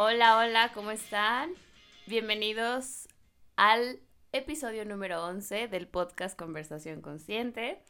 Hola, 0.00 0.38
hola, 0.38 0.70
¿cómo 0.74 0.92
están? 0.92 1.50
Bienvenidos 2.06 3.08
al 3.56 3.98
episodio 4.30 4.84
número 4.84 5.24
11 5.24 5.66
del 5.66 5.88
podcast 5.88 6.38
Conversación 6.38 7.02
Consciente. 7.02 7.82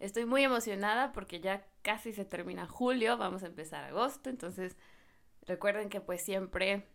Estoy 0.00 0.24
muy 0.24 0.42
emocionada 0.42 1.12
porque 1.12 1.40
ya 1.40 1.66
casi 1.82 2.14
se 2.14 2.24
termina 2.24 2.66
julio, 2.66 3.18
vamos 3.18 3.42
a 3.42 3.48
empezar 3.48 3.84
agosto, 3.84 4.30
entonces 4.30 4.78
recuerden 5.42 5.90
que 5.90 6.00
pues 6.00 6.22
siempre 6.22 6.86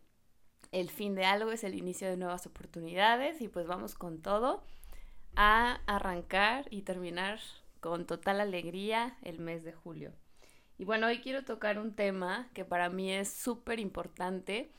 el 0.71 0.89
fin 0.89 1.13
de 1.13 1.25
algo 1.25 1.51
es 1.51 1.63
el 1.63 1.75
inicio 1.75 2.09
de 2.09 2.17
nuevas 2.17 2.47
oportunidades 2.47 3.41
y 3.41 3.49
pues 3.49 3.67
vamos 3.67 3.93
con 3.93 4.19
todo 4.19 4.63
a 5.35 5.79
arrancar 5.85 6.65
y 6.71 6.81
terminar 6.81 7.39
con 7.81 8.07
total 8.07 8.41
alegría 8.41 9.15
el 9.21 9.37
mes 9.37 9.63
de 9.63 9.73
julio. 9.73 10.11
Y 10.79 10.85
bueno, 10.85 11.07
hoy 11.07 11.19
quiero 11.19 11.43
tocar 11.43 11.77
un 11.77 11.93
tema 11.93 12.49
que 12.53 12.63
para 12.63 12.89
mí 12.89 13.11
es 13.11 13.29
súper 13.29 13.81
importante 13.81 14.71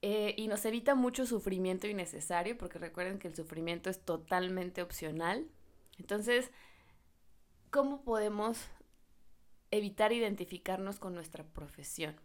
eh, 0.00 0.34
y 0.38 0.48
nos 0.48 0.64
evita 0.64 0.94
mucho 0.94 1.26
sufrimiento 1.26 1.86
innecesario, 1.86 2.56
porque 2.56 2.78
recuerden 2.78 3.18
que 3.18 3.28
el 3.28 3.36
sufrimiento 3.36 3.90
es 3.90 4.02
totalmente 4.02 4.80
opcional. 4.80 5.46
Entonces, 5.98 6.50
¿cómo 7.70 8.02
podemos 8.02 8.70
evitar 9.70 10.10
identificarnos 10.10 10.98
con 10.98 11.14
nuestra 11.14 11.44
profesión? 11.44 12.18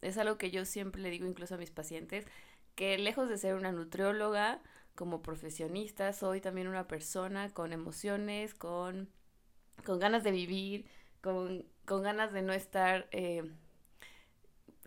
Es 0.00 0.16
algo 0.16 0.38
que 0.38 0.50
yo 0.50 0.64
siempre 0.64 1.02
le 1.02 1.10
digo 1.10 1.26
incluso 1.26 1.56
a 1.56 1.58
mis 1.58 1.70
pacientes, 1.70 2.24
que 2.76 2.96
lejos 2.96 3.28
de 3.28 3.36
ser 3.36 3.56
una 3.56 3.72
nutrióloga, 3.72 4.62
como 4.94 5.20
profesionista, 5.20 6.14
soy 6.14 6.40
también 6.40 6.66
una 6.66 6.88
persona 6.88 7.50
con 7.50 7.74
emociones, 7.74 8.54
con, 8.54 9.10
con 9.84 9.98
ganas 9.98 10.24
de 10.24 10.30
vivir, 10.30 10.86
con, 11.20 11.66
con 11.90 12.04
ganas 12.04 12.32
de 12.32 12.42
no 12.42 12.52
estar 12.52 13.08
eh, 13.10 13.50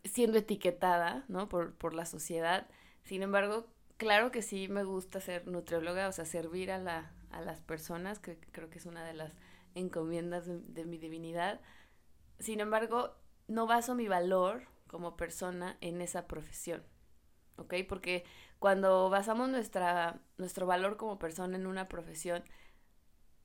siendo 0.05 0.37
etiquetada, 0.37 1.25
¿no? 1.27 1.49
Por, 1.49 1.75
por 1.75 1.93
la 1.93 2.05
sociedad. 2.05 2.65
Sin 3.03 3.23
embargo, 3.23 3.67
claro 3.97 4.31
que 4.31 4.41
sí 4.41 4.69
me 4.69 4.85
gusta 4.85 5.19
ser 5.19 5.45
nutrióloga, 5.45 6.07
o 6.07 6.13
sea, 6.13 6.23
servir 6.23 6.71
a, 6.71 6.77
la, 6.77 7.11
a 7.29 7.41
las 7.41 7.59
personas, 7.59 8.19
que 8.19 8.39
creo 8.53 8.69
que 8.69 8.77
es 8.77 8.85
una 8.85 9.03
de 9.03 9.15
las 9.15 9.33
encomiendas 9.75 10.45
de, 10.45 10.59
de 10.59 10.85
mi 10.85 10.97
divinidad. 10.97 11.59
Sin 12.39 12.61
embargo, 12.61 13.17
no 13.49 13.67
baso 13.67 13.95
mi 13.95 14.07
valor 14.07 14.63
como 14.87 15.17
persona 15.17 15.75
en 15.81 15.99
esa 15.99 16.25
profesión, 16.25 16.83
¿ok? 17.57 17.73
Porque 17.89 18.23
cuando 18.59 19.09
basamos 19.09 19.49
nuestra, 19.49 20.21
nuestro 20.37 20.65
valor 20.67 20.95
como 20.95 21.19
persona 21.19 21.57
en 21.57 21.67
una 21.67 21.89
profesión, 21.89 22.45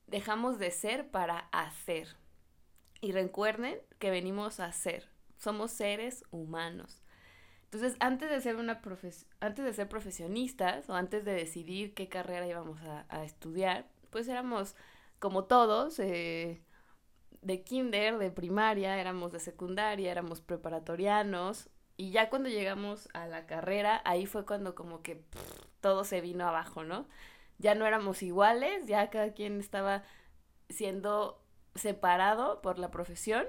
dejamos 0.07 0.59
de 0.59 0.71
ser 0.71 1.11
para 1.11 1.49
hacer. 1.51 2.15
Y 3.01 3.11
recuerden 3.11 3.79
que 3.97 4.11
venimos 4.11 4.59
a 4.59 4.71
ser. 4.71 5.09
Somos 5.37 5.71
seres 5.71 6.23
humanos. 6.31 7.01
Entonces, 7.65 7.95
antes 7.99 8.29
de 8.29 8.41
ser 8.41 8.55
una 8.55 8.81
antes 9.39 9.63
de 9.63 9.73
ser 9.73 9.87
profesionistas 9.87 10.89
o 10.89 10.95
antes 10.95 11.23
de 11.23 11.33
decidir 11.33 11.93
qué 11.93 12.09
carrera 12.09 12.47
íbamos 12.47 12.79
a, 12.81 13.23
estudiar, 13.23 13.87
pues 14.09 14.27
éramos 14.27 14.75
como 15.19 15.45
todos, 15.45 15.99
eh, 15.99 16.63
de 17.41 17.63
kinder, 17.63 18.17
de 18.17 18.31
primaria, 18.31 18.99
éramos 18.99 19.31
de 19.31 19.39
secundaria, 19.39 20.11
éramos 20.11 20.41
preparatorianos, 20.41 21.69
y 21.99 22.11
ya 22.11 22.29
cuando 22.29 22.47
llegamos 22.47 23.09
a 23.13 23.27
la 23.27 23.45
carrera, 23.45 24.01
ahí 24.05 24.25
fue 24.25 24.45
cuando 24.45 24.73
como 24.73 25.01
que 25.01 25.21
todo 25.81 26.05
se 26.05 26.21
vino 26.21 26.47
abajo, 26.47 26.85
¿no? 26.85 27.07
Ya 27.57 27.75
no 27.75 27.85
éramos 27.85 28.23
iguales, 28.23 28.87
ya 28.87 29.09
cada 29.09 29.33
quien 29.33 29.59
estaba 29.59 30.03
siendo 30.69 31.43
separado 31.79 32.61
por 32.61 32.79
la 32.79 32.91
profesión. 32.91 33.45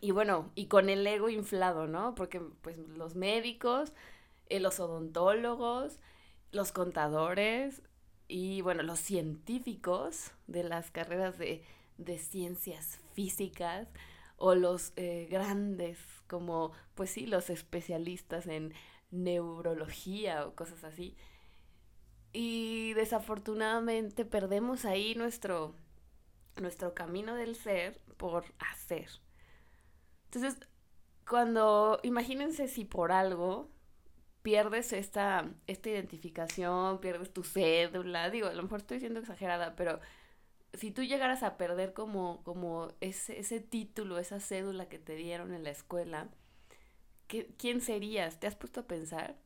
Y 0.00 0.10
bueno, 0.10 0.50
y 0.54 0.66
con 0.66 0.88
el 0.90 1.06
ego 1.06 1.28
inflado, 1.28 1.86
¿no? 1.86 2.14
Porque 2.14 2.40
pues 2.40 2.78
los 2.78 3.14
médicos, 3.14 3.92
eh, 4.48 4.60
los 4.60 4.80
odontólogos, 4.80 5.98
los 6.52 6.72
contadores 6.72 7.82
y 8.28 8.60
bueno, 8.62 8.82
los 8.82 8.98
científicos 9.00 10.32
de 10.46 10.64
las 10.64 10.90
carreras 10.90 11.38
de, 11.38 11.64
de 11.98 12.18
ciencias 12.18 13.00
físicas 13.14 13.88
o 14.36 14.54
los 14.54 14.92
eh, 14.96 15.28
grandes 15.30 15.98
como, 16.26 16.72
pues 16.94 17.10
sí, 17.10 17.26
los 17.26 17.50
especialistas 17.50 18.46
en 18.46 18.74
neurología 19.10 20.46
o 20.46 20.54
cosas 20.54 20.84
así. 20.84 21.16
Y 22.32 22.92
desafortunadamente 22.94 24.24
perdemos 24.24 24.84
ahí 24.84 25.14
nuestro, 25.14 25.74
nuestro 26.60 26.94
camino 26.94 27.34
del 27.34 27.54
ser 27.54 28.00
por 28.16 28.44
hacer. 28.58 29.08
Entonces, 30.26 30.58
cuando, 31.28 32.00
imagínense 32.02 32.68
si 32.68 32.84
por 32.84 33.12
algo 33.12 33.70
pierdes 34.42 34.92
esta, 34.92 35.50
esta 35.66 35.90
identificación, 35.90 37.00
pierdes 37.00 37.32
tu 37.32 37.42
cédula, 37.42 38.30
digo, 38.30 38.48
a 38.48 38.54
lo 38.54 38.62
mejor 38.62 38.80
estoy 38.80 39.00
siendo 39.00 39.20
exagerada, 39.20 39.74
pero 39.74 40.00
si 40.72 40.90
tú 40.90 41.02
llegaras 41.02 41.42
a 41.42 41.56
perder 41.56 41.92
como, 41.92 42.42
como 42.44 42.92
ese, 43.00 43.38
ese 43.38 43.60
título, 43.60 44.18
esa 44.18 44.40
cédula 44.40 44.88
que 44.88 44.98
te 44.98 45.16
dieron 45.16 45.52
en 45.52 45.64
la 45.64 45.70
escuela, 45.70 46.28
¿qué, 47.26 47.54
¿quién 47.58 47.80
serías? 47.80 48.38
¿Te 48.38 48.46
has 48.46 48.54
puesto 48.54 48.80
a 48.80 48.86
pensar? 48.86 49.36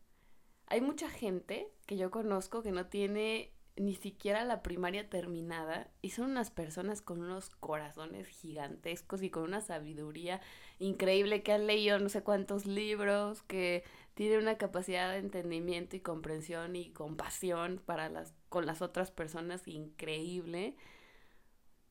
Hay 0.67 0.81
mucha 0.81 1.09
gente 1.09 1.73
que 1.87 1.97
yo 1.97 2.11
conozco 2.11 2.63
que 2.63 2.73
no 2.73 2.87
tiene 2.87 3.53
ni 3.81 3.95
siquiera 3.95 4.45
la 4.45 4.63
primaria 4.63 5.09
terminada 5.09 5.89
y 6.03 6.11
son 6.11 6.31
unas 6.31 6.51
personas 6.51 7.03
con 7.03 7.21
unos 7.23 7.51
corazones 7.51 8.29
gigantescos 8.29 9.23
y 9.23 9.31
con 9.31 9.45
una 9.45 9.61
sabiduría 9.61 10.41
increíble 10.79 11.43
que 11.43 11.53
han 11.53 11.67
leído 11.67 11.99
no 11.99 12.09
sé 12.09 12.23
cuántos 12.23 12.67
libros, 12.67 13.43
que 13.43 13.85
tienen 14.15 14.41
una 14.41 14.59
capacidad 14.59 15.11
de 15.11 15.19
entendimiento 15.19 15.97
y 15.97 16.01
comprensión 16.01 16.77
y 16.77 16.91
compasión 16.91 17.83
para 17.85 18.09
las 18.09 18.35
con 18.49 18.67
las 18.67 18.83
otras 18.83 19.11
personas 19.11 19.67
increíble 19.67 20.77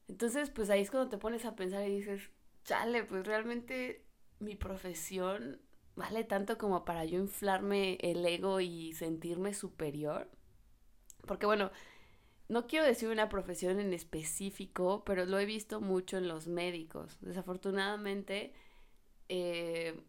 entonces, 0.10 0.50
pues 0.50 0.70
ahí 0.72 0.82
es 0.82 0.90
cuando 0.90 1.10
te 1.10 1.20
pones 1.20 1.46
a 1.46 1.56
pensar 1.56 1.88
y 1.88 1.96
dices, 1.98 2.32
chale, 2.66 3.04
pues 3.04 3.26
realmente 3.26 4.04
mi 4.40 4.56
profesión 4.56 5.62
vale 5.96 6.24
tanto 6.24 6.58
como 6.58 6.84
para 6.84 7.06
yo 7.06 7.20
inflarme 7.20 7.98
el 8.02 8.26
ego 8.26 8.60
y 8.60 8.94
sentirme 8.94 9.54
superior. 9.54 10.28
Porque 11.26 11.46
bueno, 11.46 11.72
no 12.48 12.68
quiero 12.68 12.86
decir 12.86 13.10
una 13.10 13.30
profesión 13.30 13.80
en 13.80 13.94
específico, 13.94 15.04
pero 15.06 15.26
lo 15.26 15.40
he 15.40 15.46
visto 15.46 15.82
mucho 15.82 16.18
en 16.18 16.28
los 16.28 16.48
médicos. 16.48 17.18
Desafortunadamente, 17.22 18.54
eh, 19.30 20.02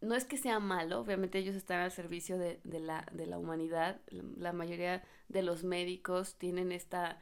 no 0.00 0.14
es 0.14 0.24
que 0.24 0.36
sea 0.36 0.60
malo, 0.60 1.00
obviamente 1.00 1.38
ellos 1.38 1.56
están 1.56 1.80
al 1.80 1.90
servicio 1.90 2.38
de, 2.38 2.60
de, 2.64 2.80
la, 2.80 3.06
de 3.12 3.26
la 3.26 3.38
humanidad. 3.38 4.00
La 4.10 4.52
mayoría 4.52 5.02
de 5.28 5.42
los 5.42 5.64
médicos 5.64 6.36
tienen 6.36 6.72
esta 6.72 7.18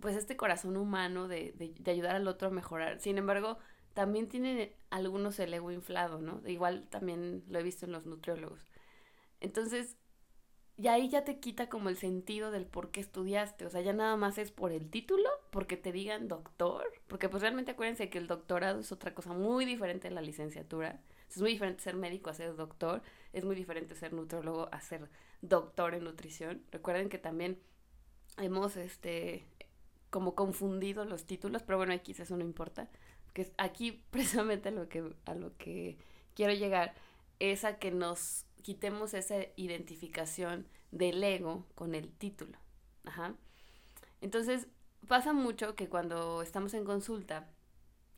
pues 0.00 0.16
este 0.16 0.36
corazón 0.36 0.76
humano 0.76 1.28
de, 1.28 1.52
de, 1.56 1.90
ayudar 1.90 2.16
al 2.16 2.28
otro 2.28 2.48
a 2.48 2.50
mejorar. 2.50 3.00
Sin 3.00 3.16
embargo, 3.16 3.58
también 3.94 4.28
tienen 4.28 4.70
algunos 4.90 5.38
el 5.38 5.54
ego 5.54 5.70
inflado, 5.70 6.20
¿no? 6.20 6.42
Igual 6.46 6.88
también 6.90 7.42
lo 7.48 7.58
he 7.58 7.62
visto 7.62 7.86
en 7.86 7.92
los 7.92 8.04
nutriólogos. 8.04 8.66
Entonces, 9.40 9.96
y 10.76 10.88
ahí 10.88 11.08
ya 11.08 11.24
te 11.24 11.38
quita 11.38 11.68
como 11.68 11.88
el 11.88 11.96
sentido 11.96 12.50
del 12.50 12.66
por 12.66 12.90
qué 12.90 13.00
estudiaste. 13.00 13.64
O 13.64 13.70
sea, 13.70 13.80
ya 13.80 13.92
nada 13.92 14.16
más 14.16 14.38
es 14.38 14.50
por 14.50 14.72
el 14.72 14.90
título, 14.90 15.28
porque 15.50 15.76
te 15.76 15.92
digan 15.92 16.26
doctor. 16.26 16.84
Porque 17.06 17.28
pues 17.28 17.42
realmente 17.42 17.72
acuérdense 17.72 18.10
que 18.10 18.18
el 18.18 18.26
doctorado 18.26 18.80
es 18.80 18.90
otra 18.90 19.14
cosa 19.14 19.32
muy 19.32 19.64
diferente 19.64 20.08
de 20.08 20.14
la 20.14 20.20
licenciatura. 20.20 21.00
Es 21.30 21.40
muy 21.40 21.52
diferente 21.52 21.82
ser 21.82 21.94
médico 21.94 22.28
a 22.28 22.34
ser 22.34 22.56
doctor. 22.56 23.02
Es 23.32 23.44
muy 23.44 23.54
diferente 23.54 23.94
ser 23.94 24.12
nutriólogo 24.12 24.68
a 24.72 24.80
ser 24.80 25.08
doctor 25.42 25.94
en 25.94 26.04
nutrición. 26.04 26.62
Recuerden 26.72 27.08
que 27.08 27.18
también 27.18 27.60
hemos 28.38 28.76
este 28.76 29.46
como 30.10 30.34
confundido 30.34 31.04
los 31.04 31.24
títulos, 31.24 31.62
pero 31.62 31.76
bueno, 31.78 31.92
aquí 31.92 32.12
eso 32.18 32.36
no 32.36 32.44
importa. 32.44 32.88
Que 33.32 33.52
aquí 33.58 33.92
precisamente 34.10 34.70
a 34.70 34.72
lo 34.72 34.88
que, 34.88 35.14
a 35.24 35.34
lo 35.34 35.56
que 35.56 35.98
quiero 36.34 36.52
llegar 36.52 36.94
es 37.38 37.64
a 37.64 37.78
que 37.78 37.92
nos 37.92 38.46
quitemos 38.64 39.12
esa 39.12 39.36
identificación 39.56 40.66
del 40.90 41.22
ego 41.22 41.66
con 41.74 41.94
el 41.94 42.10
título. 42.10 42.58
Ajá. 43.04 43.34
Entonces, 44.22 44.68
pasa 45.06 45.34
mucho 45.34 45.76
que 45.76 45.90
cuando 45.90 46.40
estamos 46.40 46.72
en 46.72 46.86
consulta, 46.86 47.46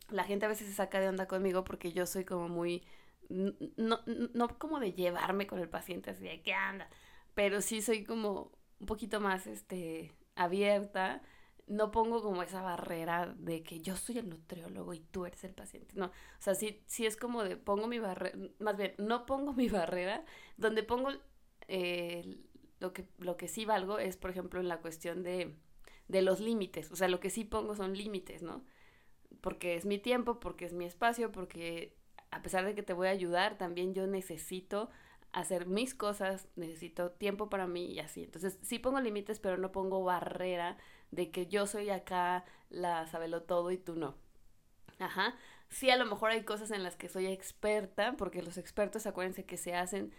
la 0.09 0.23
gente 0.23 0.47
a 0.47 0.49
veces 0.49 0.69
se 0.69 0.75
saca 0.75 1.01
de 1.01 1.09
onda 1.09 1.27
conmigo 1.27 1.65
porque 1.65 1.93
yo 1.93 2.07
soy 2.07 2.25
como 2.25 2.49
muy, 2.49 2.85
no, 3.29 4.01
no 4.07 4.59
como 4.59 4.79
de 4.79 4.93
llevarme 4.93 5.49
con 5.49 5.59
el 5.59 5.69
paciente 5.69 6.11
así 6.11 6.23
de 6.23 6.43
qué 6.43 6.55
anda, 6.55 6.89
pero 7.35 7.61
sí 7.61 7.83
soy 7.83 8.05
como 8.05 8.53
un 8.79 8.87
poquito 8.87 9.21
más, 9.21 9.49
este, 9.49 10.13
abierta 10.37 11.23
no 11.67 11.91
pongo 11.91 12.23
como 12.23 12.43
esa 12.43 12.63
barrera 12.63 13.35
de 13.39 13.63
que 13.63 13.81
yo 13.81 13.97
soy 13.97 14.19
el 14.19 14.29
nutriólogo 14.29 14.95
y 14.95 15.01
tú 15.01 15.27
eres 15.27 15.43
el 15.45 15.55
paciente. 15.55 15.95
No, 15.97 16.07
o 16.07 16.13
sea, 16.39 16.55
sí, 16.55 16.83
sí 16.87 17.07
es 17.07 17.17
como 17.17 17.43
de 17.45 17.57
pongo 17.57 17.87
mi 17.89 17.99
barrera, 17.99 18.39
más 18.61 18.77
bien, 18.77 18.95
no 18.99 19.27
pongo 19.27 19.53
mi 19.53 19.69
barrera, 19.71 20.25
donde 20.57 20.83
pongo 20.83 21.11
eh, 21.69 22.39
lo, 22.81 22.93
que, 22.93 23.07
lo 23.19 23.37
que 23.37 23.49
sí 23.49 23.65
valgo 23.65 23.99
es, 23.99 24.17
por 24.17 24.31
ejemplo, 24.31 24.61
en 24.61 24.69
la 24.69 24.81
cuestión 24.81 25.23
de, 25.23 25.55
de 26.09 26.23
los 26.23 26.41
límites. 26.41 26.91
O 26.93 26.97
sea, 26.97 27.09
lo 27.09 27.21
que 27.21 27.31
sí 27.31 27.45
pongo 27.45 27.75
son 27.75 27.97
límites, 27.97 28.43
¿no? 28.43 28.65
Porque 29.41 29.75
es 29.77 29.85
mi 29.87 29.99
tiempo, 29.99 30.41
porque 30.41 30.65
es 30.65 30.73
mi 30.73 30.85
espacio, 30.85 31.33
porque 31.33 31.97
a 32.31 32.43
pesar 32.43 32.65
de 32.65 32.75
que 32.75 32.83
te 32.83 32.93
voy 32.93 33.09
a 33.09 33.11
ayudar, 33.11 33.59
también 33.59 33.95
yo 33.95 34.07
necesito 34.07 34.91
hacer 35.33 35.67
mis 35.67 35.95
cosas, 35.95 36.49
necesito 36.57 37.11
tiempo 37.13 37.49
para 37.51 37.67
mí 37.67 37.87
y 37.93 38.01
así. 38.01 38.25
Entonces, 38.25 38.59
sí 38.63 38.79
pongo 38.79 39.01
límites, 39.01 39.41
pero 39.41 39.59
no 39.59 39.73
pongo 39.73 40.03
barrera 40.05 40.79
de 41.11 41.31
que 41.31 41.47
yo 41.47 41.67
soy 41.67 41.91
acá 41.91 42.45
la 42.71 43.07
sabelo 43.07 43.43
todo 43.43 43.71
y 43.71 43.79
tú 43.79 43.97
no. 43.97 44.17
Ajá. 44.99 45.35
Sí, 45.69 45.91
a 45.91 45.97
lo 45.97 46.07
mejor 46.07 46.31
hay 46.31 46.45
cosas 46.45 46.71
en 46.71 46.83
las 46.83 46.97
que 46.97 47.09
soy 47.09 47.27
experta, 47.27 48.17
porque 48.17 48.43
los 48.43 48.57
expertos, 48.59 49.07
acuérdense 49.07 49.45
que 49.45 49.57
se 49.57 49.75
hacen 49.75 50.13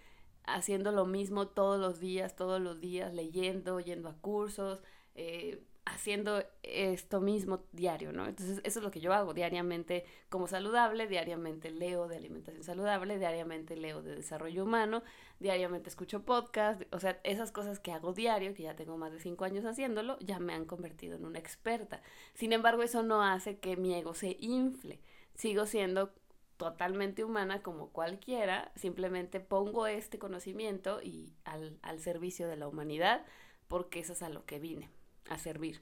haciendo 0.45 0.91
lo 0.91 1.05
mismo 1.05 1.47
todos 1.47 1.79
los 1.79 1.99
días, 1.99 2.35
todos 2.35 2.61
los 2.61 2.79
días, 2.79 3.13
leyendo, 3.13 3.79
yendo 3.79 4.09
a 4.09 4.17
cursos, 4.17 4.81
eh, 5.15 5.63
haciendo 5.93 6.43
esto 6.63 7.21
mismo 7.21 7.63
diario, 7.71 8.11
¿no? 8.11 8.25
Entonces, 8.25 8.59
eso 8.63 8.79
es 8.79 8.83
lo 8.83 8.91
que 8.91 8.99
yo 8.99 9.13
hago 9.13 9.33
diariamente 9.33 10.05
como 10.29 10.47
saludable, 10.47 11.07
diariamente 11.07 11.71
leo 11.71 12.07
de 12.07 12.17
alimentación 12.17 12.63
saludable, 12.63 13.17
diariamente 13.17 13.77
leo 13.77 14.01
de 14.01 14.15
desarrollo 14.15 14.63
humano, 14.63 15.03
diariamente 15.39 15.89
escucho 15.89 16.23
podcast, 16.23 16.81
o 16.91 16.99
sea, 16.99 17.19
esas 17.23 17.51
cosas 17.51 17.79
que 17.79 17.91
hago 17.91 18.13
diario, 18.13 18.53
que 18.53 18.63
ya 18.63 18.75
tengo 18.75 18.97
más 18.97 19.11
de 19.11 19.19
cinco 19.19 19.45
años 19.45 19.65
haciéndolo, 19.65 20.17
ya 20.19 20.39
me 20.39 20.53
han 20.53 20.65
convertido 20.65 21.15
en 21.15 21.25
una 21.25 21.39
experta. 21.39 22.01
Sin 22.33 22.53
embargo, 22.53 22.83
eso 22.83 23.03
no 23.03 23.23
hace 23.23 23.57
que 23.59 23.77
mi 23.77 23.93
ego 23.93 24.13
se 24.13 24.35
infle. 24.39 24.99
Sigo 25.35 25.65
siendo 25.65 26.13
totalmente 26.57 27.23
humana 27.23 27.61
como 27.61 27.89
cualquiera, 27.89 28.71
simplemente 28.75 29.39
pongo 29.39 29.87
este 29.87 30.19
conocimiento 30.19 31.01
y 31.01 31.33
al, 31.45 31.77
al 31.81 31.99
servicio 31.99 32.47
de 32.47 32.57
la 32.57 32.67
humanidad, 32.67 33.25
porque 33.67 33.99
eso 33.99 34.13
es 34.13 34.23
a 34.23 34.29
lo 34.29 34.45
que 34.45 34.59
vine 34.59 34.89
a 35.29 35.37
servir. 35.37 35.81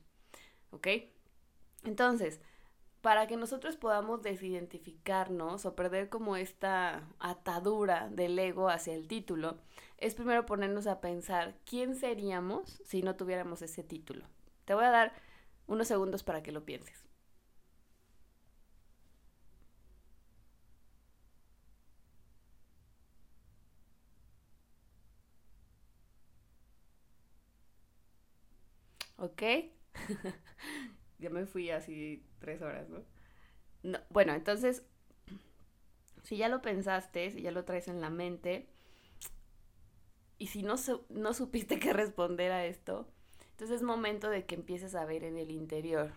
¿Ok? 0.71 0.87
Entonces, 1.83 2.39
para 3.01 3.27
que 3.27 3.37
nosotros 3.37 3.77
podamos 3.77 4.23
desidentificarnos 4.23 5.65
o 5.65 5.75
perder 5.75 6.09
como 6.09 6.37
esta 6.37 7.07
atadura 7.19 8.09
del 8.09 8.37
ego 8.39 8.69
hacia 8.69 8.95
el 8.95 9.07
título, 9.07 9.57
es 9.97 10.15
primero 10.15 10.45
ponernos 10.45 10.87
a 10.87 11.01
pensar 11.01 11.55
quién 11.65 11.95
seríamos 11.95 12.81
si 12.83 13.03
no 13.03 13.15
tuviéramos 13.15 13.61
ese 13.61 13.83
título. 13.83 14.25
Te 14.65 14.73
voy 14.73 14.85
a 14.85 14.89
dar 14.89 15.13
unos 15.67 15.87
segundos 15.87 16.23
para 16.23 16.41
que 16.41 16.51
lo 16.51 16.65
pienses. 16.65 17.04
¿Ok? 29.17 29.43
ya 31.19 31.29
me 31.29 31.45
fui 31.45 31.69
así 31.71 32.25
tres 32.39 32.61
horas, 32.61 32.89
¿no? 32.89 33.03
¿no? 33.83 33.99
Bueno, 34.09 34.33
entonces, 34.33 34.83
si 36.23 36.37
ya 36.37 36.49
lo 36.49 36.61
pensaste, 36.61 37.31
si 37.31 37.41
ya 37.41 37.51
lo 37.51 37.65
traes 37.65 37.87
en 37.87 38.01
la 38.01 38.09
mente, 38.09 38.67
y 40.37 40.47
si 40.47 40.63
no, 40.63 40.75
no 41.09 41.33
supiste 41.33 41.79
qué 41.79 41.93
responder 41.93 42.51
a 42.51 42.65
esto, 42.65 43.07
entonces 43.51 43.77
es 43.77 43.83
momento 43.83 44.29
de 44.29 44.45
que 44.45 44.55
empieces 44.55 44.95
a 44.95 45.05
ver 45.05 45.23
en 45.23 45.37
el 45.37 45.51
interior 45.51 46.13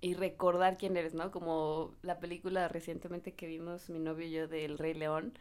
y 0.00 0.14
recordar 0.14 0.78
quién 0.78 0.96
eres, 0.96 1.14
¿no? 1.14 1.30
Como 1.32 1.96
la 2.02 2.20
película 2.20 2.68
recientemente 2.68 3.34
que 3.34 3.46
vimos 3.46 3.90
mi 3.90 3.98
novio 3.98 4.26
y 4.26 4.30
yo 4.30 4.48
del 4.48 4.78
Rey 4.78 4.94
León, 4.94 5.36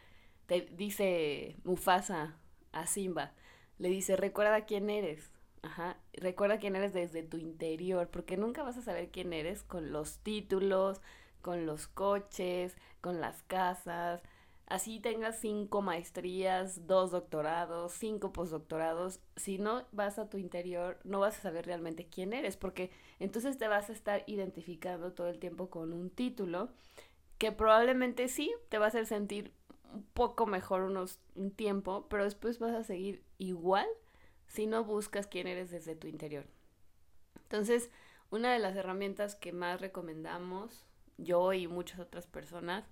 te 0.47 0.61
dice 0.61 1.57
Mufasa 1.63 2.37
a 2.71 2.87
Simba, 2.87 3.33
le 3.77 3.89
dice, 3.89 4.15
recuerda 4.15 4.65
quién 4.65 4.89
eres, 4.89 5.29
Ajá. 5.61 5.97
Recuerda 6.13 6.59
quién 6.59 6.75
eres 6.75 6.93
desde 6.93 7.23
tu 7.23 7.37
interior, 7.37 8.09
porque 8.09 8.37
nunca 8.37 8.63
vas 8.63 8.77
a 8.77 8.81
saber 8.81 9.09
quién 9.09 9.33
eres 9.33 9.63
con 9.63 9.91
los 9.91 10.19
títulos, 10.19 11.01
con 11.41 11.65
los 11.65 11.87
coches, 11.87 12.75
con 13.01 13.19
las 13.21 13.43
casas. 13.43 14.21
Así 14.67 14.99
tengas 14.99 15.39
cinco 15.39 15.81
maestrías, 15.81 16.87
dos 16.87 17.11
doctorados, 17.11 17.93
cinco 17.93 18.33
postdoctorados. 18.33 19.21
Si 19.37 19.57
no 19.57 19.85
vas 19.93 20.19
a 20.19 20.29
tu 20.29 20.37
interior, 20.37 20.99
no 21.05 21.19
vas 21.21 21.37
a 21.37 21.41
saber 21.41 21.65
realmente 21.65 22.05
quién 22.05 22.33
eres, 22.33 22.57
porque 22.57 22.91
entonces 23.19 23.57
te 23.57 23.67
vas 23.69 23.89
a 23.89 23.93
estar 23.93 24.23
identificando 24.27 25.13
todo 25.13 25.27
el 25.29 25.39
tiempo 25.39 25.69
con 25.69 25.93
un 25.93 26.09
título 26.09 26.69
que 27.37 27.51
probablemente 27.51 28.27
sí 28.27 28.51
te 28.69 28.77
va 28.77 28.85
a 28.85 28.89
hacer 28.89 29.05
sentir 29.05 29.53
un 29.93 30.03
poco 30.13 30.45
mejor 30.45 30.81
unos 30.81 31.19
un 31.35 31.51
tiempo, 31.51 32.07
pero 32.09 32.25
después 32.25 32.59
vas 32.59 32.73
a 32.73 32.83
seguir 32.83 33.23
igual 33.37 33.87
si 34.47 34.65
no 34.65 34.83
buscas 34.83 35.27
quién 35.27 35.47
eres 35.47 35.71
desde 35.71 35.95
tu 35.95 36.07
interior. 36.07 36.45
Entonces, 37.35 37.89
una 38.29 38.51
de 38.51 38.59
las 38.59 38.75
herramientas 38.75 39.35
que 39.35 39.53
más 39.53 39.79
recomendamos, 39.79 40.85
yo 41.17 41.53
y 41.53 41.67
muchas 41.67 41.99
otras 41.99 42.27
personas, 42.27 42.85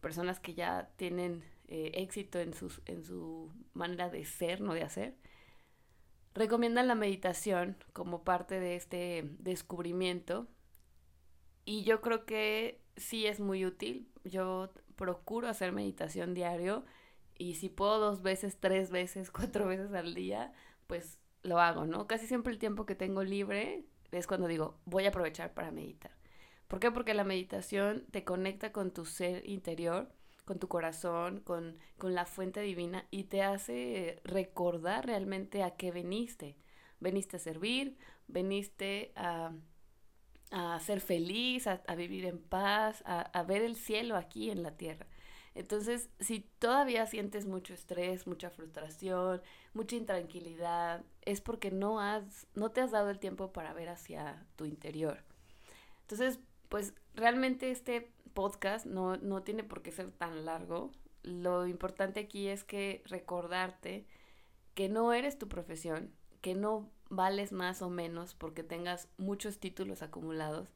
personas 0.00 0.40
que 0.40 0.54
ya 0.54 0.90
tienen 0.96 1.44
eh, 1.66 1.92
éxito 1.94 2.38
en, 2.38 2.54
sus, 2.54 2.80
en 2.86 3.04
su 3.04 3.52
manera 3.74 4.08
de 4.08 4.24
ser, 4.24 4.60
no 4.60 4.74
de 4.74 4.82
hacer, 4.82 5.14
recomiendan 6.34 6.88
la 6.88 6.94
meditación 6.94 7.76
como 7.92 8.24
parte 8.24 8.60
de 8.60 8.76
este 8.76 9.28
descubrimiento. 9.38 10.46
Y 11.64 11.84
yo 11.84 12.00
creo 12.00 12.24
que 12.24 12.80
sí 12.96 13.26
es 13.26 13.40
muy 13.40 13.66
útil. 13.66 14.08
Yo 14.24 14.72
procuro 14.96 15.48
hacer 15.48 15.72
meditación 15.72 16.34
diario 16.34 16.84
y 17.36 17.54
si 17.54 17.68
puedo 17.68 17.98
dos 17.98 18.22
veces, 18.22 18.58
tres 18.58 18.90
veces, 18.90 19.30
cuatro 19.32 19.66
veces 19.66 19.92
al 19.92 20.14
día, 20.14 20.52
pues 20.88 21.18
lo 21.44 21.60
hago, 21.60 21.86
¿no? 21.86 22.08
Casi 22.08 22.26
siempre 22.26 22.52
el 22.52 22.58
tiempo 22.58 22.84
que 22.84 22.96
tengo 22.96 23.22
libre 23.22 23.84
es 24.10 24.26
cuando 24.26 24.48
digo, 24.48 24.80
voy 24.86 25.04
a 25.04 25.10
aprovechar 25.10 25.54
para 25.54 25.70
meditar. 25.70 26.10
¿Por 26.66 26.80
qué? 26.80 26.90
Porque 26.90 27.14
la 27.14 27.24
meditación 27.24 28.04
te 28.10 28.24
conecta 28.24 28.72
con 28.72 28.90
tu 28.90 29.04
ser 29.04 29.48
interior, 29.48 30.10
con 30.44 30.58
tu 30.58 30.66
corazón, 30.66 31.40
con, 31.40 31.76
con 31.98 32.14
la 32.14 32.24
fuente 32.26 32.60
divina 32.62 33.06
y 33.10 33.24
te 33.24 33.42
hace 33.42 34.20
recordar 34.24 35.06
realmente 35.06 35.62
a 35.62 35.76
qué 35.76 35.92
veniste. 35.92 36.56
Veniste 37.00 37.36
a 37.36 37.40
servir, 37.40 37.96
veniste 38.26 39.12
a, 39.14 39.52
a 40.50 40.80
ser 40.80 41.00
feliz, 41.00 41.66
a, 41.66 41.82
a 41.86 41.94
vivir 41.94 42.24
en 42.24 42.38
paz, 42.38 43.02
a, 43.06 43.20
a 43.20 43.42
ver 43.44 43.62
el 43.62 43.76
cielo 43.76 44.16
aquí 44.16 44.50
en 44.50 44.62
la 44.62 44.76
tierra. 44.76 45.06
Entonces, 45.58 46.08
si 46.20 46.48
todavía 46.60 47.04
sientes 47.06 47.44
mucho 47.44 47.74
estrés, 47.74 48.28
mucha 48.28 48.48
frustración, 48.48 49.42
mucha 49.74 49.96
intranquilidad, 49.96 51.04
es 51.22 51.40
porque 51.40 51.72
no 51.72 51.98
has, 51.98 52.46
no 52.54 52.70
te 52.70 52.80
has 52.80 52.92
dado 52.92 53.10
el 53.10 53.18
tiempo 53.18 53.52
para 53.52 53.72
ver 53.72 53.88
hacia 53.88 54.46
tu 54.54 54.66
interior. 54.66 55.24
Entonces, 56.02 56.38
pues 56.68 56.94
realmente 57.12 57.72
este 57.72 58.12
podcast 58.34 58.86
no, 58.86 59.16
no 59.16 59.42
tiene 59.42 59.64
por 59.64 59.82
qué 59.82 59.90
ser 59.90 60.12
tan 60.12 60.44
largo. 60.44 60.92
Lo 61.24 61.66
importante 61.66 62.20
aquí 62.20 62.46
es 62.46 62.62
que 62.62 63.02
recordarte 63.06 64.06
que 64.76 64.88
no 64.88 65.12
eres 65.12 65.38
tu 65.38 65.48
profesión, 65.48 66.12
que 66.40 66.54
no 66.54 66.88
vales 67.10 67.50
más 67.50 67.82
o 67.82 67.90
menos 67.90 68.36
porque 68.36 68.62
tengas 68.62 69.08
muchos 69.16 69.58
títulos 69.58 70.02
acumulados, 70.02 70.72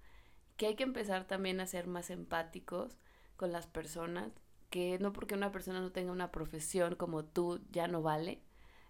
que 0.56 0.66
hay 0.66 0.74
que 0.74 0.82
empezar 0.82 1.24
también 1.28 1.60
a 1.60 1.68
ser 1.68 1.86
más 1.86 2.10
empáticos 2.10 2.98
con 3.36 3.52
las 3.52 3.68
personas, 3.68 4.32
que 4.72 4.98
no 4.98 5.12
porque 5.12 5.34
una 5.34 5.52
persona 5.52 5.82
no 5.82 5.92
tenga 5.92 6.12
una 6.12 6.32
profesión 6.32 6.96
como 6.96 7.24
tú 7.26 7.60
ya 7.70 7.88
no 7.88 8.00
vale. 8.00 8.40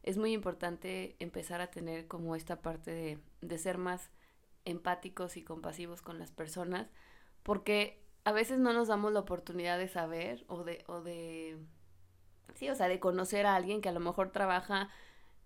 Es 0.05 0.17
muy 0.17 0.33
importante 0.33 1.17
empezar 1.19 1.61
a 1.61 1.73
tener 1.73 2.07
como 2.07 2.37
esta 2.37 2.63
parte 2.63 2.93
de, 2.93 3.19
de 3.41 3.59
ser 3.59 3.79
más 3.79 4.09
empáticos 4.65 5.37
y 5.37 5.43
compasivos 5.43 6.01
con 6.01 6.21
las 6.21 6.31
personas, 6.31 6.89
porque 7.43 8.01
a 8.23 8.31
veces 8.31 8.61
no 8.61 8.73
nos 8.73 8.87
damos 8.87 9.13
la 9.13 9.21
oportunidad 9.21 9.77
de 9.77 9.89
saber 9.89 10.45
o 10.47 10.63
de, 10.63 10.85
o 10.87 11.01
de, 11.03 11.59
sí, 12.55 12.71
o 12.71 12.77
sea, 12.77 12.87
de 12.87 13.01
conocer 13.01 13.45
a 13.45 13.57
alguien 13.57 13.81
que 13.81 13.89
a 13.89 13.93
lo 13.93 14.01
mejor 14.01 14.31
trabaja 14.31 14.89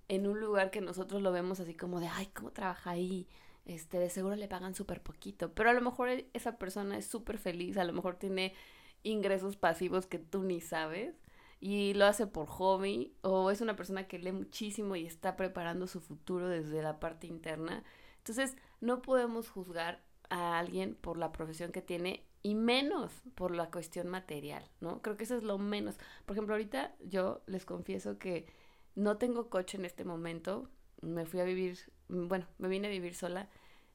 en 0.09 0.27
un 0.27 0.39
lugar 0.39 0.71
que 0.71 0.83
nosotros 0.83 1.23
lo 1.23 1.33
vemos 1.33 1.61
así 1.61 1.75
como 1.75 1.99
de, 1.99 2.09
ay, 2.09 2.27
¿cómo 2.27 2.53
trabaja 2.53 2.91
ahí? 2.91 3.27
Este, 3.65 3.99
de 3.99 4.11
seguro 4.11 4.37
le 4.37 4.49
pagan 4.49 4.75
súper 4.75 5.03
poquito, 5.03 5.55
pero 5.55 5.71
a 5.71 5.73
lo 5.73 5.81
mejor 5.81 6.11
esa 6.35 6.59
persona 6.59 6.99
es 6.99 7.07
súper 7.07 7.39
feliz, 7.39 7.79
a 7.79 7.85
lo 7.85 7.95
mejor 7.95 8.17
tiene 8.17 8.55
ingresos 9.03 9.57
pasivos 9.57 10.07
que 10.07 10.19
tú 10.19 10.43
ni 10.43 10.61
sabes 10.61 11.15
y 11.61 11.95
lo 11.95 12.05
hace 12.05 12.27
por 12.27 12.47
hobby 12.47 13.15
o 13.23 13.51
es 13.51 13.61
una 13.61 13.77
persona 13.77 14.07
que 14.07 14.19
lee 14.19 14.33
muchísimo 14.33 14.97
y 14.97 15.07
está 15.07 15.37
preparando 15.37 15.87
su 15.87 16.01
futuro 16.01 16.49
desde 16.49 16.83
la 16.83 17.01
parte 17.01 17.27
interna. 17.27 17.85
Entonces, 18.19 18.57
no 18.81 19.03
podemos 19.03 19.49
juzgar 19.49 20.03
a 20.29 20.59
alguien 20.59 20.95
por 20.97 21.17
la 21.17 21.33
profesión 21.33 21.73
que 21.73 21.83
tiene 21.83 22.25
y 22.43 22.55
menos 22.55 23.13
por 23.35 23.55
la 23.55 23.71
cuestión 23.71 24.09
material, 24.09 24.69
¿no? 24.81 25.03
Creo 25.03 25.17
que 25.17 25.25
eso 25.25 25.37
es 25.37 25.43
lo 25.43 25.59
menos. 25.59 25.97
Por 26.27 26.37
ejemplo, 26.37 26.55
ahorita 26.55 26.95
yo 27.01 27.43
les 27.47 27.65
confieso 27.65 28.19
que 28.19 28.47
no 28.95 29.17
tengo 29.17 29.49
coche 29.49 29.79
en 29.79 29.85
este 29.85 30.05
momento. 30.05 30.69
Me 31.01 31.27
fui 31.27 31.41
a 31.41 31.45
vivir, 31.45 31.79
bueno, 32.09 32.47
me 32.59 32.69
vine 32.69 32.89
a 32.89 32.91
vivir 32.91 33.15
sola 33.15 33.49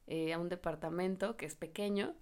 eh, 0.06 0.32
a 0.32 0.38
un 0.38 0.48
departamento 0.48 1.36
que 1.36 1.46
es 1.46 1.54
pequeño 1.54 2.14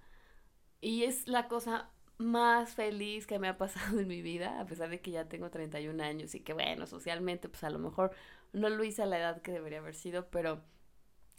y 0.80 1.04
es 1.04 1.26
la 1.26 1.48
cosa 1.48 1.90
más 2.20 2.74
feliz 2.74 3.26
que 3.26 3.38
me 3.38 3.48
ha 3.48 3.56
pasado 3.58 3.98
en 3.98 4.06
mi 4.06 4.22
vida, 4.22 4.60
a 4.60 4.66
pesar 4.66 4.90
de 4.90 5.00
que 5.00 5.10
ya 5.10 5.24
tengo 5.28 5.50
31 5.50 6.02
años 6.02 6.34
y 6.34 6.40
que 6.40 6.52
bueno, 6.52 6.86
socialmente 6.86 7.48
pues 7.48 7.64
a 7.64 7.70
lo 7.70 7.78
mejor 7.78 8.12
no 8.52 8.68
lo 8.68 8.84
hice 8.84 9.02
a 9.02 9.06
la 9.06 9.18
edad 9.18 9.42
que 9.42 9.52
debería 9.52 9.78
haber 9.78 9.94
sido, 9.94 10.28
pero 10.30 10.60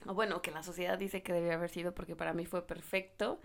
bueno, 0.05 0.41
que 0.41 0.51
la 0.51 0.63
sociedad 0.63 0.97
dice 0.97 1.21
que 1.21 1.33
debería 1.33 1.55
haber 1.55 1.69
sido 1.69 1.93
porque 1.93 2.15
para 2.15 2.33
mí 2.33 2.45
fue 2.45 2.65
perfecto. 2.65 3.39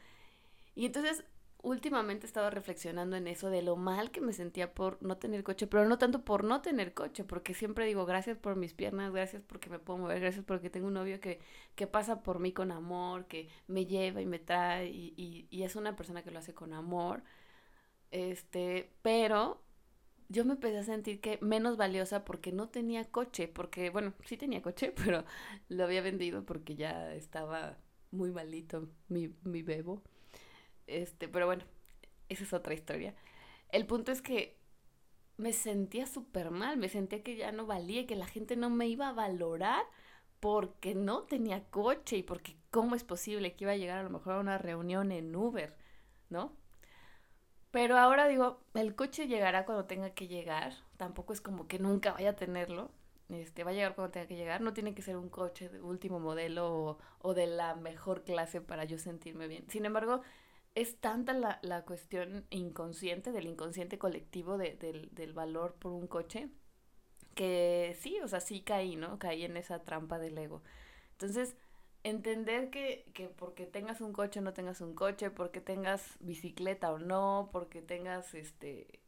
Y 0.74 0.86
entonces 0.86 1.24
últimamente 1.66 2.26
he 2.26 2.28
estado 2.28 2.48
reflexionando 2.50 3.16
en 3.16 3.26
eso 3.26 3.50
de 3.50 3.60
lo 3.60 3.76
mal 3.76 4.12
que 4.12 4.20
me 4.20 4.32
sentía 4.32 4.72
por 4.72 5.02
no 5.02 5.18
tener 5.18 5.42
coche, 5.42 5.66
pero 5.66 5.84
no 5.88 5.98
tanto 5.98 6.24
por 6.24 6.44
no 6.44 6.62
tener 6.62 6.94
coche, 6.94 7.24
porque 7.24 7.54
siempre 7.54 7.86
digo 7.86 8.06
gracias 8.06 8.38
por 8.38 8.54
mis 8.56 8.72
piernas, 8.72 9.12
gracias 9.12 9.42
porque 9.42 9.68
me 9.68 9.80
puedo 9.80 9.98
mover, 9.98 10.20
gracias 10.20 10.44
porque 10.44 10.70
tengo 10.70 10.86
un 10.86 10.94
novio 10.94 11.20
que, 11.20 11.40
que 11.74 11.86
pasa 11.88 12.22
por 12.22 12.38
mí 12.38 12.52
con 12.52 12.70
amor, 12.70 13.26
que 13.26 13.48
me 13.66 13.84
lleva 13.86 14.20
y 14.20 14.26
me 14.26 14.38
trae 14.38 14.88
y, 14.90 15.12
y, 15.16 15.48
y 15.50 15.64
es 15.64 15.74
una 15.76 15.96
persona 15.96 16.22
que 16.22 16.30
lo 16.30 16.38
hace 16.38 16.54
con 16.54 16.72
amor. 16.72 17.24
Este, 18.10 18.92
pero 19.02 19.62
yo 20.28 20.44
me 20.44 20.54
empecé 20.54 20.78
a 20.78 20.84
sentir 20.84 21.20
que 21.20 21.38
menos 21.42 21.76
valiosa 21.76 22.24
porque 22.24 22.52
no 22.52 22.68
tenía 22.68 23.04
coche, 23.10 23.48
porque, 23.48 23.90
bueno, 23.90 24.14
sí 24.24 24.36
tenía 24.36 24.62
coche, 24.62 24.92
pero 25.04 25.24
lo 25.68 25.84
había 25.84 26.02
vendido 26.02 26.44
porque 26.46 26.76
ya 26.76 27.14
estaba 27.14 27.78
muy 28.12 28.30
malito 28.32 28.88
mi, 29.08 29.34
mi 29.44 29.62
bebo. 29.62 30.02
Este, 30.86 31.28
pero 31.28 31.46
bueno, 31.46 31.64
esa 32.28 32.44
es 32.44 32.52
otra 32.52 32.74
historia. 32.74 33.14
El 33.70 33.86
punto 33.86 34.12
es 34.12 34.22
que 34.22 34.56
me 35.36 35.52
sentía 35.52 36.06
súper 36.06 36.50
mal, 36.50 36.76
me 36.76 36.88
sentía 36.88 37.22
que 37.22 37.36
ya 37.36 37.52
no 37.52 37.66
valía, 37.66 38.06
que 38.06 38.16
la 38.16 38.26
gente 38.26 38.56
no 38.56 38.70
me 38.70 38.86
iba 38.88 39.08
a 39.08 39.12
valorar 39.12 39.84
porque 40.40 40.94
no 40.94 41.24
tenía 41.24 41.64
coche 41.70 42.18
y 42.18 42.22
porque 42.22 42.56
cómo 42.70 42.94
es 42.94 43.04
posible 43.04 43.54
que 43.54 43.64
iba 43.64 43.72
a 43.72 43.76
llegar 43.76 43.98
a 43.98 44.02
lo 44.02 44.10
mejor 44.10 44.34
a 44.34 44.40
una 44.40 44.58
reunión 44.58 45.12
en 45.12 45.34
Uber, 45.34 45.76
¿no? 46.30 46.52
Pero 47.76 47.98
ahora 47.98 48.26
digo, 48.26 48.60
el 48.74 48.94
coche 48.94 49.28
llegará 49.28 49.66
cuando 49.66 49.84
tenga 49.84 50.10
que 50.10 50.28
llegar. 50.28 50.72
Tampoco 50.96 51.34
es 51.34 51.42
como 51.42 51.68
que 51.68 51.78
nunca 51.78 52.12
vaya 52.12 52.30
a 52.30 52.36
tenerlo. 52.36 52.90
Este, 53.28 53.64
va 53.64 53.70
a 53.70 53.74
llegar 53.74 53.94
cuando 53.94 54.12
tenga 54.12 54.26
que 54.26 54.36
llegar. 54.36 54.62
No 54.62 54.72
tiene 54.72 54.94
que 54.94 55.02
ser 55.02 55.16
un 55.18 55.28
coche 55.28 55.68
de 55.68 55.82
último 55.82 56.18
modelo 56.18 56.98
o, 57.18 57.34
de 57.34 57.46
la 57.46 57.74
mejor 57.74 58.24
clase 58.24 58.62
para 58.62 58.84
yo 58.84 58.98
sentirme 58.98 59.46
bien. 59.46 59.68
Sin 59.68 59.84
embargo, 59.84 60.22
es 60.76 61.00
tanta 61.00 61.32
la, 61.32 61.58
la 61.62 61.84
cuestión 61.84 62.46
inconsciente, 62.50 63.32
del 63.32 63.46
inconsciente 63.46 63.98
colectivo 63.98 64.58
de, 64.58 64.76
del, 64.76 65.12
del 65.14 65.32
valor 65.32 65.74
por 65.74 65.92
un 65.92 66.06
coche, 66.06 66.50
que 67.34 67.96
sí, 68.00 68.18
o 68.22 68.28
sea, 68.28 68.40
sí 68.40 68.60
caí, 68.60 68.94
¿no? 68.94 69.18
Caí 69.18 69.44
en 69.44 69.56
esa 69.56 69.82
trampa 69.84 70.18
del 70.18 70.38
ego. 70.38 70.62
Entonces, 71.12 71.56
entender 72.04 72.70
que, 72.70 73.10
que 73.14 73.28
porque 73.28 73.66
tengas 73.66 74.02
un 74.02 74.12
coche 74.12 74.40
o 74.40 74.42
no 74.42 74.52
tengas 74.52 74.82
un 74.82 74.94
coche, 74.94 75.30
porque 75.30 75.62
tengas 75.62 76.16
bicicleta 76.20 76.92
o 76.92 76.98
no, 76.98 77.48
porque 77.52 77.82
tengas 77.82 78.34
este 78.34 79.00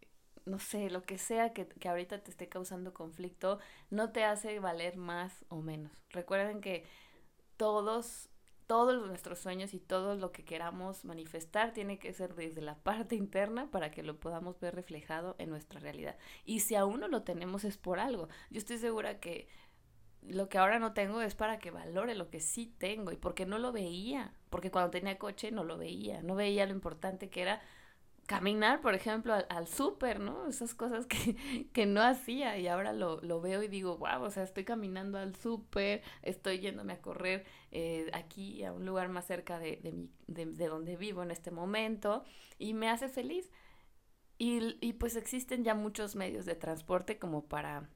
no 0.46 0.58
sé, 0.58 0.88
lo 0.88 1.02
que 1.02 1.18
sea 1.18 1.52
que, 1.52 1.66
que, 1.66 1.88
ahorita 1.90 2.20
te 2.20 2.30
esté 2.30 2.48
causando 2.48 2.94
conflicto, 2.94 3.58
no 3.90 4.12
te 4.12 4.24
hace 4.24 4.58
valer 4.60 4.96
más 4.96 5.44
o 5.50 5.60
menos. 5.60 5.92
Recuerden 6.10 6.62
que 6.62 6.86
todos, 7.58 8.30
todos 8.68 9.04
nuestros 9.04 9.38
sueños 9.38 9.72
y 9.72 9.80
todo 9.80 10.14
lo 10.14 10.30
que 10.30 10.44
queramos 10.44 11.04
manifestar 11.06 11.72
tiene 11.72 11.98
que 11.98 12.12
ser 12.12 12.34
desde 12.34 12.60
la 12.60 12.76
parte 12.76 13.16
interna 13.16 13.70
para 13.70 13.90
que 13.90 14.02
lo 14.02 14.20
podamos 14.20 14.60
ver 14.60 14.74
reflejado 14.74 15.34
en 15.38 15.48
nuestra 15.48 15.80
realidad. 15.80 16.16
Y 16.44 16.60
si 16.60 16.76
aún 16.76 17.00
no 17.00 17.08
lo 17.08 17.22
tenemos 17.22 17.64
es 17.64 17.78
por 17.78 17.98
algo. 17.98 18.28
Yo 18.50 18.58
estoy 18.58 18.76
segura 18.76 19.20
que 19.20 19.48
lo 20.22 20.50
que 20.50 20.58
ahora 20.58 20.78
no 20.78 20.92
tengo 20.92 21.22
es 21.22 21.34
para 21.34 21.58
que 21.58 21.70
valore 21.70 22.14
lo 22.14 22.28
que 22.28 22.40
sí 22.40 22.74
tengo 22.78 23.10
y 23.10 23.16
porque 23.16 23.46
no 23.46 23.58
lo 23.58 23.72
veía, 23.72 24.34
porque 24.50 24.70
cuando 24.70 24.90
tenía 24.90 25.18
coche 25.18 25.50
no 25.50 25.64
lo 25.64 25.78
veía, 25.78 26.22
no 26.22 26.34
veía 26.34 26.66
lo 26.66 26.72
importante 26.72 27.30
que 27.30 27.40
era 27.40 27.62
caminar, 28.28 28.82
por 28.82 28.94
ejemplo, 28.94 29.32
al, 29.32 29.46
al 29.48 29.66
súper, 29.66 30.20
¿no? 30.20 30.46
Esas 30.48 30.74
cosas 30.74 31.06
que, 31.06 31.36
que 31.72 31.86
no 31.86 32.02
hacía 32.02 32.58
y 32.58 32.68
ahora 32.68 32.92
lo, 32.92 33.22
lo, 33.22 33.40
veo 33.40 33.62
y 33.62 33.68
digo, 33.68 33.96
wow, 33.96 34.22
o 34.22 34.30
sea, 34.30 34.42
estoy 34.44 34.64
caminando 34.64 35.18
al 35.18 35.34
súper, 35.34 36.02
estoy 36.22 36.60
yéndome 36.60 36.92
a 36.92 37.00
correr 37.00 37.46
eh, 37.72 38.10
aquí 38.12 38.62
a 38.64 38.72
un 38.72 38.84
lugar 38.84 39.08
más 39.08 39.26
cerca 39.26 39.58
de, 39.58 39.78
de, 39.82 39.92
mi, 39.92 40.10
de, 40.26 40.44
de, 40.46 40.66
donde 40.68 40.96
vivo 40.96 41.22
en 41.22 41.30
este 41.30 41.50
momento 41.50 42.22
y 42.58 42.74
me 42.74 42.90
hace 42.90 43.08
feliz. 43.08 43.50
Y, 44.38 44.76
y 44.86 44.92
pues 44.92 45.16
existen 45.16 45.64
ya 45.64 45.74
muchos 45.74 46.14
medios 46.14 46.44
de 46.46 46.54
transporte 46.54 47.18
como 47.18 47.48
para 47.48 47.88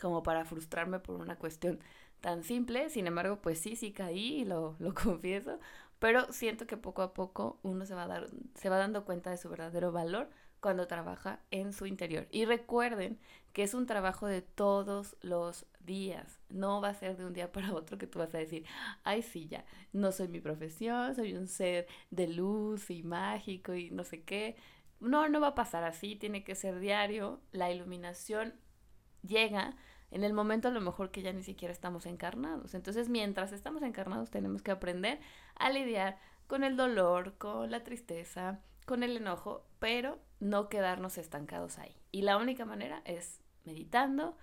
como 0.00 0.22
para 0.22 0.44
frustrarme 0.44 0.98
por 1.00 1.16
una 1.16 1.36
cuestión 1.38 1.80
tan 2.20 2.42
simple. 2.44 2.90
Sin 2.90 3.06
embargo, 3.06 3.40
pues 3.40 3.60
sí, 3.60 3.76
sí 3.76 3.92
caí 3.92 4.44
lo, 4.44 4.76
lo 4.80 4.94
confieso. 4.94 5.58
Pero 5.98 6.32
siento 6.32 6.66
que 6.66 6.76
poco 6.76 7.02
a 7.02 7.14
poco 7.14 7.58
uno 7.62 7.84
se 7.86 7.94
va, 7.94 8.04
a 8.04 8.08
dar, 8.08 8.28
se 8.54 8.68
va 8.68 8.78
dando 8.78 9.04
cuenta 9.04 9.30
de 9.30 9.36
su 9.36 9.48
verdadero 9.48 9.92
valor 9.92 10.30
cuando 10.60 10.86
trabaja 10.86 11.40
en 11.50 11.72
su 11.72 11.86
interior. 11.86 12.26
Y 12.30 12.44
recuerden 12.44 13.18
que 13.52 13.62
es 13.62 13.74
un 13.74 13.86
trabajo 13.86 14.26
de 14.26 14.42
todos 14.42 15.16
los 15.20 15.66
días. 15.80 16.40
No 16.48 16.80
va 16.80 16.90
a 16.90 16.94
ser 16.94 17.16
de 17.16 17.24
un 17.24 17.32
día 17.32 17.50
para 17.52 17.74
otro 17.74 17.98
que 17.98 18.06
tú 18.06 18.18
vas 18.18 18.34
a 18.34 18.38
decir, 18.38 18.64
ay 19.04 19.22
sí, 19.22 19.48
ya, 19.48 19.64
no 19.92 20.12
soy 20.12 20.28
mi 20.28 20.40
profesión, 20.40 21.14
soy 21.14 21.34
un 21.34 21.48
ser 21.48 21.86
de 22.10 22.28
luz 22.28 22.90
y 22.90 23.02
mágico 23.02 23.74
y 23.74 23.90
no 23.90 24.04
sé 24.04 24.22
qué. 24.22 24.56
No, 25.00 25.28
no 25.28 25.40
va 25.40 25.48
a 25.48 25.54
pasar 25.54 25.84
así, 25.84 26.16
tiene 26.16 26.44
que 26.44 26.54
ser 26.54 26.80
diario. 26.80 27.40
La 27.52 27.70
iluminación 27.70 28.54
llega 29.22 29.76
en 30.10 30.24
el 30.24 30.32
momento 30.32 30.68
a 30.68 30.70
lo 30.70 30.80
mejor 30.80 31.10
que 31.10 31.22
ya 31.22 31.32
ni 31.32 31.42
siquiera 31.42 31.72
estamos 31.72 32.06
encarnados. 32.06 32.74
Entonces, 32.74 33.08
mientras 33.08 33.52
estamos 33.52 33.82
encarnados, 33.82 34.30
tenemos 34.30 34.62
que 34.62 34.70
aprender 34.70 35.20
a 35.56 35.70
lidiar 35.70 36.18
con 36.46 36.64
el 36.64 36.76
dolor, 36.76 37.36
con 37.36 37.70
la 37.70 37.84
tristeza, 37.84 38.60
con 38.86 39.02
el 39.02 39.16
enojo, 39.16 39.66
pero 39.78 40.18
no 40.40 40.68
quedarnos 40.68 41.18
estancados 41.18 41.78
ahí. 41.78 41.94
Y 42.10 42.22
la 42.22 42.38
única 42.38 42.64
manera 42.64 43.02
es 43.04 43.40
meditando, 43.64 44.36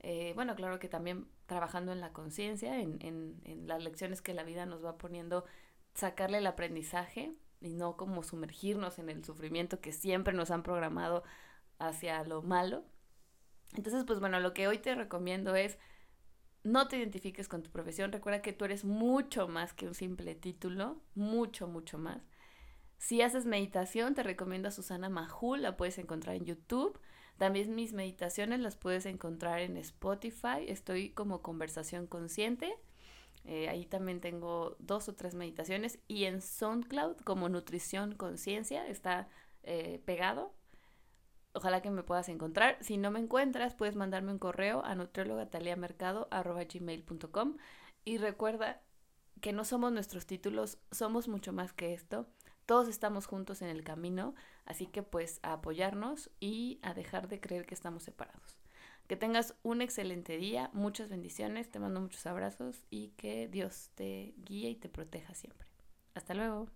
eh, 0.00 0.32
bueno, 0.34 0.56
claro 0.56 0.80
que 0.80 0.88
también 0.88 1.28
trabajando 1.46 1.92
en 1.92 2.00
la 2.00 2.12
conciencia, 2.12 2.80
en, 2.80 2.98
en, 3.00 3.40
en 3.44 3.68
las 3.68 3.82
lecciones 3.82 4.20
que 4.20 4.34
la 4.34 4.42
vida 4.42 4.66
nos 4.66 4.84
va 4.84 4.98
poniendo, 4.98 5.44
sacarle 5.94 6.38
el 6.38 6.46
aprendizaje 6.46 7.32
y 7.60 7.74
no 7.74 7.96
como 7.96 8.24
sumergirnos 8.24 8.98
en 8.98 9.08
el 9.08 9.24
sufrimiento 9.24 9.80
que 9.80 9.92
siempre 9.92 10.34
nos 10.34 10.50
han 10.50 10.64
programado 10.64 11.22
hacia 11.78 12.24
lo 12.24 12.42
malo, 12.42 12.84
entonces, 13.74 14.04
pues 14.04 14.20
bueno, 14.20 14.40
lo 14.40 14.54
que 14.54 14.68
hoy 14.68 14.78
te 14.78 14.94
recomiendo 14.94 15.54
es 15.54 15.78
no 16.64 16.88
te 16.88 16.98
identifiques 16.98 17.48
con 17.48 17.62
tu 17.62 17.70
profesión. 17.70 18.12
Recuerda 18.12 18.42
que 18.42 18.52
tú 18.52 18.64
eres 18.64 18.84
mucho 18.84 19.48
más 19.48 19.72
que 19.72 19.86
un 19.86 19.94
simple 19.94 20.34
título, 20.34 21.00
mucho, 21.14 21.66
mucho 21.66 21.98
más. 21.98 22.22
Si 22.98 23.20
haces 23.20 23.46
meditación, 23.46 24.14
te 24.14 24.22
recomiendo 24.22 24.68
a 24.68 24.70
Susana 24.70 25.08
Majul, 25.08 25.62
la 25.62 25.76
puedes 25.76 25.98
encontrar 25.98 26.36
en 26.36 26.44
YouTube. 26.44 26.98
También 27.36 27.74
mis 27.74 27.92
meditaciones 27.92 28.60
las 28.60 28.76
puedes 28.76 29.06
encontrar 29.06 29.60
en 29.60 29.76
Spotify. 29.76 30.64
Estoy 30.68 31.10
como 31.10 31.42
conversación 31.42 32.06
consciente. 32.06 32.72
Eh, 33.44 33.68
ahí 33.68 33.86
también 33.86 34.20
tengo 34.20 34.76
dos 34.78 35.08
o 35.08 35.16
tres 35.16 35.34
meditaciones. 35.34 35.98
Y 36.06 36.24
en 36.24 36.42
SoundCloud 36.42 37.16
como 37.24 37.48
nutrición 37.48 38.14
conciencia 38.14 38.86
está 38.86 39.28
eh, 39.64 40.00
pegado. 40.04 40.54
Ojalá 41.54 41.82
que 41.82 41.90
me 41.90 42.02
puedas 42.02 42.28
encontrar. 42.28 42.78
Si 42.80 42.96
no 42.96 43.10
me 43.10 43.20
encuentras, 43.20 43.74
puedes 43.74 43.96
mandarme 43.96 44.32
un 44.32 44.38
correo 44.38 44.82
a 44.84 44.94
nutriologataliamercado.com 44.94 47.56
y 48.04 48.18
recuerda 48.18 48.82
que 49.40 49.52
no 49.52 49.64
somos 49.64 49.92
nuestros 49.92 50.26
títulos, 50.26 50.78
somos 50.90 51.28
mucho 51.28 51.52
más 51.52 51.72
que 51.72 51.92
esto. 51.92 52.26
Todos 52.64 52.88
estamos 52.88 53.26
juntos 53.26 53.60
en 53.60 53.68
el 53.68 53.84
camino, 53.84 54.34
así 54.64 54.86
que 54.86 55.02
pues 55.02 55.40
a 55.42 55.52
apoyarnos 55.54 56.30
y 56.40 56.78
a 56.82 56.94
dejar 56.94 57.28
de 57.28 57.40
creer 57.40 57.66
que 57.66 57.74
estamos 57.74 58.04
separados. 58.04 58.56
Que 59.08 59.16
tengas 59.16 59.56
un 59.62 59.82
excelente 59.82 60.38
día, 60.38 60.70
muchas 60.72 61.08
bendiciones, 61.08 61.70
te 61.70 61.80
mando 61.80 62.00
muchos 62.00 62.24
abrazos 62.24 62.84
y 62.88 63.08
que 63.10 63.48
Dios 63.48 63.90
te 63.94 64.34
guíe 64.38 64.70
y 64.70 64.76
te 64.76 64.88
proteja 64.88 65.34
siempre. 65.34 65.68
Hasta 66.14 66.34
luego. 66.34 66.68